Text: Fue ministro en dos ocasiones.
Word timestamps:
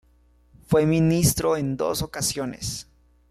Fue 0.65 0.87
ministro 0.87 1.55
en 1.57 1.77
dos 1.77 2.01
ocasiones. 2.01 2.87